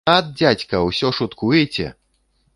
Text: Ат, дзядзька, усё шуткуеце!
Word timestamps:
Ат, 0.11 0.29
дзядзька, 0.37 0.79
усё 0.87 1.13
шуткуеце! 1.19 1.87